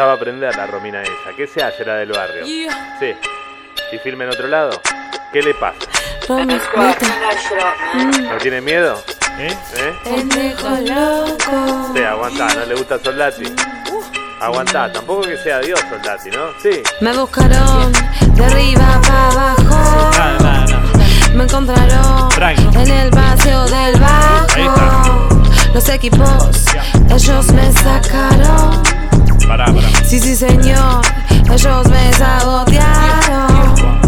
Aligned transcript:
costaba 0.00 0.14
aprender 0.14 0.56
la 0.56 0.66
Romina 0.66 1.02
esa. 1.02 1.36
¿Qué 1.36 1.46
se 1.46 1.62
hace 1.62 1.84
la 1.84 1.96
del 1.96 2.10
barrio? 2.10 2.46
Sí. 2.46 3.14
¿Y 3.92 3.98
firme 3.98 4.24
en 4.24 4.30
otro 4.30 4.48
lado? 4.48 4.80
¿Qué 5.30 5.42
le 5.42 5.52
pasa? 5.52 5.76
Romy, 6.26 6.58
¿No 8.22 8.38
tiene 8.38 8.62
miedo? 8.62 8.98
¿Eh? 9.38 9.54
¿Eh? 9.76 10.54
Sí, 11.94 12.02
aguantá, 12.02 12.54
¿no 12.54 12.64
le 12.64 12.74
gusta 12.76 12.98
Soldati? 12.98 13.44
Aguantá, 14.40 14.90
tampoco 14.90 15.20
que 15.20 15.36
sea 15.36 15.58
Dios 15.58 15.78
Soldati, 15.90 16.30
¿no? 16.30 16.46
Sí. 16.62 16.82
Me 17.02 17.14
buscaron 17.14 17.92
de 18.36 18.44
arriba 18.46 19.02
para 19.02 19.30
abajo. 19.32 20.10
Nada, 20.12 20.38
nada, 20.38 20.66
nada. 20.66 21.34
Me 21.34 21.44
encontraron 21.44 22.74
en 22.74 22.90
el 22.90 23.10
paseo 23.10 23.66
del 23.66 24.00
bajo. 24.00 25.40
Los 25.74 25.88
equipos, 25.90 26.64
ellos 27.10 27.52
me 27.52 27.72
señor, 30.40 31.02
ellos 31.52 31.88
me 31.90 32.12
sabotearon. 32.14 34.00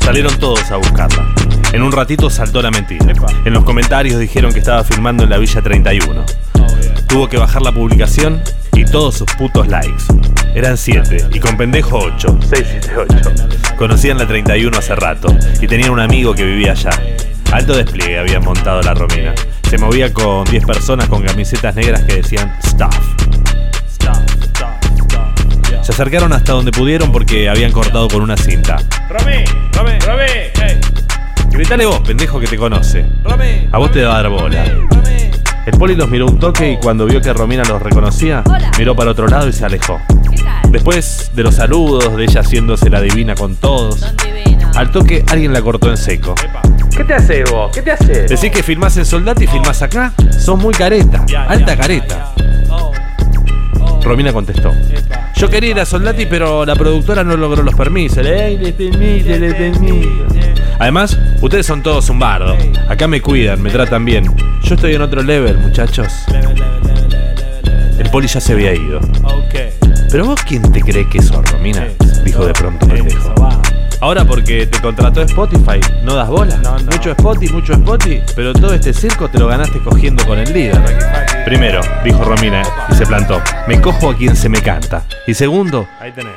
Salieron 0.00 0.38
todos 0.38 0.70
a 0.70 0.76
buscarla. 0.76 1.34
En 1.72 1.82
un 1.82 1.92
ratito 1.92 2.28
saltó 2.28 2.60
la 2.60 2.70
mentira. 2.70 3.14
En 3.42 3.54
los 3.54 3.64
comentarios 3.64 4.20
dijeron 4.20 4.52
que 4.52 4.58
estaba 4.58 4.84
filmando 4.84 5.24
en 5.24 5.30
la 5.30 5.38
Villa 5.38 5.62
31. 5.62 6.24
Oh, 6.52 6.66
yeah. 6.82 6.94
Tuvo 7.08 7.28
que 7.30 7.38
bajar 7.38 7.62
la 7.62 7.72
publicación 7.72 8.42
y 8.74 8.84
todos 8.84 9.14
sus 9.14 9.32
putos 9.32 9.66
likes. 9.68 10.04
Eran 10.54 10.76
7 10.76 11.28
y 11.32 11.40
con 11.40 11.56
pendejo 11.56 12.00
8. 12.00 12.38
678. 12.42 13.76
Conocían 13.78 14.18
la 14.18 14.26
31 14.26 14.76
hace 14.76 14.94
rato 14.94 15.34
y 15.58 15.66
tenían 15.66 15.88
un 15.88 16.00
amigo 16.00 16.34
que 16.34 16.44
vivía 16.44 16.72
allá. 16.72 16.90
Alto 17.50 17.74
despliegue 17.74 18.18
habían 18.18 18.44
montado 18.44 18.82
la 18.82 18.92
Romina. 18.92 19.34
Se 19.70 19.78
movía 19.78 20.12
con 20.12 20.44
10 20.44 20.66
personas 20.66 21.08
con 21.08 21.22
camisetas 21.22 21.74
negras 21.74 22.02
que 22.02 22.16
decían 22.16 22.54
Staff. 22.62 22.94
Se 25.86 25.92
acercaron 25.92 26.32
hasta 26.32 26.52
donde 26.52 26.72
pudieron 26.72 27.12
porque 27.12 27.48
habían 27.48 27.70
cortado 27.70 28.08
con 28.08 28.20
una 28.20 28.36
cinta. 28.36 28.78
Romy, 29.08 29.44
Romy, 29.72 29.98
Romy, 30.00 30.50
hey, 30.60 30.80
Gritale 31.50 31.86
vos, 31.86 32.00
pendejo 32.00 32.40
que 32.40 32.48
te 32.48 32.56
conoce. 32.56 33.06
Romy. 33.22 33.68
A 33.70 33.78
vos 33.78 33.92
te 33.92 34.02
va 34.02 34.18
a 34.18 34.22
dar 34.22 34.28
bola. 34.28 34.64
El 35.64 35.78
poli 35.78 35.94
los 35.94 36.08
miró 36.08 36.26
un 36.26 36.40
toque 36.40 36.72
y 36.72 36.76
cuando 36.78 37.06
vio 37.06 37.20
que 37.20 37.32
Romina 37.32 37.62
los 37.62 37.80
reconocía, 37.80 38.42
miró 38.76 38.96
para 38.96 39.12
otro 39.12 39.28
lado 39.28 39.48
y 39.48 39.52
se 39.52 39.64
alejó. 39.64 40.00
Después 40.70 41.30
de 41.32 41.44
los 41.44 41.54
saludos, 41.54 42.16
de 42.16 42.24
ella 42.24 42.40
haciéndose 42.40 42.90
la 42.90 43.00
divina 43.00 43.36
con 43.36 43.54
todos, 43.54 44.12
al 44.74 44.90
toque 44.90 45.24
alguien 45.28 45.52
la 45.52 45.62
cortó 45.62 45.88
en 45.88 45.96
seco. 45.96 46.34
Epa. 46.44 46.62
¿Qué 46.96 47.04
te 47.04 47.14
haces 47.14 47.48
vos? 47.48 47.70
¿Qué 47.72 47.82
te 47.82 47.92
haces? 47.92 48.28
Decís 48.28 48.50
que 48.50 48.64
filmás 48.64 48.96
en 48.96 49.06
Soldati 49.06 49.44
y 49.44 49.46
filmás 49.46 49.82
acá. 49.82 50.12
Sos 50.36 50.58
muy 50.58 50.74
careta, 50.74 51.24
alta 51.46 51.76
careta. 51.76 52.32
Romina 54.06 54.32
contestó. 54.32 54.72
Epa. 54.88 55.32
Yo 55.34 55.50
quería 55.50 55.70
ir 55.70 55.80
a 55.80 55.84
Soldati, 55.84 56.26
pero 56.26 56.64
la 56.64 56.76
productora 56.76 57.24
no 57.24 57.36
logró 57.36 57.64
los 57.64 57.74
permisos. 57.74 58.24
Además, 60.78 61.18
ustedes 61.40 61.66
son 61.66 61.82
todos 61.82 62.08
un 62.08 62.20
bardo. 62.20 62.56
Acá 62.88 63.08
me 63.08 63.20
cuidan, 63.20 63.60
me 63.60 63.70
tratan 63.70 64.04
bien. 64.04 64.24
Yo 64.62 64.76
estoy 64.76 64.94
en 64.94 65.02
otro 65.02 65.22
level, 65.22 65.58
muchachos. 65.58 66.12
El 67.98 68.08
poli 68.10 68.28
ya 68.28 68.40
se 68.40 68.52
había 68.52 68.74
ido. 68.74 69.00
¿Pero 70.10 70.24
vos 70.24 70.40
quién 70.46 70.62
te 70.70 70.80
cree 70.80 71.08
que 71.08 71.20
sos, 71.20 71.50
Romina? 71.50 71.88
Dijo 72.24 72.46
de 72.46 72.52
pronto 72.52 72.86
pendejo. 72.86 73.34
Ahora 74.00 74.24
porque 74.24 74.66
te 74.66 74.78
contrató 74.80 75.22
Spotify, 75.22 75.80
¿no 76.04 76.14
das 76.14 76.28
bola? 76.28 76.56
No, 76.58 76.78
no. 76.78 76.90
Mucho 76.90 77.10
Spotify, 77.12 77.52
mucho 77.52 77.72
Spotify, 77.72 78.22
pero 78.34 78.52
todo 78.52 78.74
este 78.74 78.92
circo 78.92 79.28
te 79.28 79.38
lo 79.38 79.46
ganaste 79.46 79.78
cogiendo 79.80 80.24
con 80.26 80.38
el 80.38 80.52
líder. 80.52 80.80
Primero, 81.44 81.80
dijo 82.04 82.22
Romina 82.22 82.62
y 82.90 82.94
se 82.94 83.06
plantó, 83.06 83.40
me 83.66 83.80
cojo 83.80 84.10
a 84.10 84.16
quien 84.16 84.36
se 84.36 84.48
me 84.48 84.60
canta. 84.60 85.04
Y 85.26 85.34
segundo, 85.34 85.88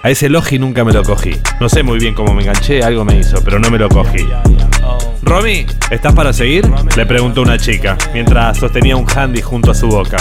a 0.04 0.10
ese 0.10 0.30
Logi 0.30 0.58
nunca 0.58 0.84
me 0.86 0.94
lo 0.94 1.04
cogí. 1.04 1.40
No 1.60 1.68
sé 1.68 1.84
muy 1.84 2.00
bien 2.00 2.14
cómo 2.14 2.34
me 2.34 2.44
enganché, 2.44 2.82
algo 2.82 3.04
me 3.04 3.18
hizo, 3.18 3.44
pero 3.44 3.60
no 3.60 3.70
me 3.70 3.78
lo 3.78 3.90
cogí. 3.90 4.26
Oh. 4.84 4.98
Romy, 5.22 5.66
¿estás 5.92 6.14
para 6.14 6.32
seguir? 6.32 6.69
Le 6.96 7.06
preguntó 7.06 7.42
una 7.42 7.58
chica, 7.58 7.98
mientras 8.14 8.58
sostenía 8.58 8.96
un 8.96 9.06
handy 9.14 9.42
junto 9.42 9.72
a 9.72 9.75
su 9.75 9.88
boca. 9.88 10.18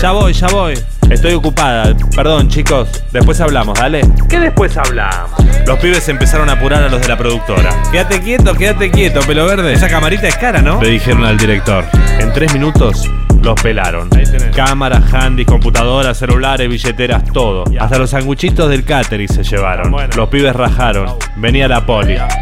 Ya 0.00 0.12
voy, 0.12 0.32
ya 0.32 0.48
voy. 0.48 0.74
Estoy 1.10 1.34
ocupada. 1.34 1.94
Perdón, 2.14 2.48
chicos. 2.48 2.88
Después 3.12 3.40
hablamos, 3.40 3.78
dale. 3.78 4.02
¿Qué 4.28 4.38
después 4.38 4.76
hablamos? 4.76 5.30
Los 5.66 5.78
pibes 5.78 6.08
empezaron 6.08 6.48
a 6.48 6.52
apurar 6.52 6.82
a 6.84 6.88
los 6.88 7.02
de 7.02 7.08
la 7.08 7.18
productora. 7.18 7.70
Quédate 7.90 8.20
quieto, 8.20 8.54
quédate 8.54 8.90
quieto, 8.90 9.20
pelo 9.20 9.44
verde. 9.46 9.72
Esa 9.72 9.88
camarita 9.88 10.28
es 10.28 10.36
cara, 10.36 10.62
¿no? 10.62 10.80
Le 10.80 10.90
dijeron 10.90 11.24
al 11.24 11.36
director. 11.36 11.84
En 12.18 12.32
tres 12.32 12.52
minutos 12.52 13.10
los 13.42 13.60
pelaron. 13.60 14.08
Ahí 14.16 14.24
tenés. 14.24 14.54
Cámaras, 14.54 15.12
handys, 15.12 15.46
computadoras, 15.46 16.16
celulares, 16.16 16.68
billeteras, 16.68 17.24
todo. 17.32 17.64
Hasta 17.78 17.98
los 17.98 18.10
sanguchitos 18.10 18.68
del 18.70 18.84
catering 18.84 19.28
se 19.28 19.42
llevaron. 19.42 19.90
Bueno. 19.90 20.14
Los 20.16 20.28
pibes 20.28 20.54
rajaron. 20.54 21.16
Venía 21.36 21.66
la 21.66 21.84
poli. 21.84 22.16
Vamos, 22.16 22.34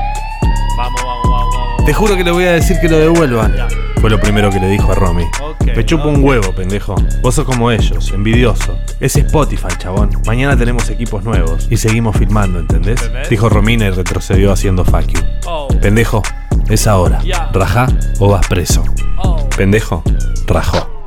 vamos, 0.77 1.23
vamos, 1.25 1.55
vamos. 1.55 1.85
Te 1.87 1.95
juro 1.95 2.17
que 2.17 2.25
le 2.25 2.31
voy 2.31 2.45
a 2.45 2.53
decir 2.53 2.77
que 2.81 2.89
lo 2.89 2.99
devuelvan. 2.99 3.55
Fue 4.01 4.11
lo 4.11 4.21
primero 4.21 4.51
que 4.51 4.61
le 4.61 4.69
dijo 4.69 4.93
a 4.93 4.95
Romy. 4.95 5.25
Ok, 5.43 5.75
Me 5.77 5.85
chupo 5.85 6.09
un 6.09 6.23
huevo, 6.23 6.53
pendejo. 6.55 6.95
Vos 7.21 7.35
sos 7.35 7.45
como 7.45 7.71
ellos, 7.71 8.13
envidioso. 8.13 8.79
Es 9.01 9.17
Spotify, 9.17 9.69
chabón. 9.77 10.11
Mañana 10.25 10.57
tenemos 10.57 10.89
equipos 10.89 11.25
nuevos 11.25 11.67
y 11.69 11.77
seguimos 11.77 12.17
filmando, 12.17 12.61
¿entendés? 12.61 13.01
¿Entendés? 13.03 13.29
Dijo 13.29 13.49
Romina 13.49 13.87
y 13.87 13.91
retrocedió 13.91 14.53
haciendo 14.53 14.85
fuck 14.85 15.07
you. 15.09 15.21
Oh, 15.47 15.69
Pendejo, 15.81 16.23
es 16.69 16.87
ahora. 16.87 17.21
Ya. 17.25 17.51
Rajá 17.53 17.89
o 18.21 18.29
vas 18.29 18.47
preso. 18.47 18.85
oh. 19.17 19.49
Pendejo, 19.57 20.03
rajó. 20.47 20.98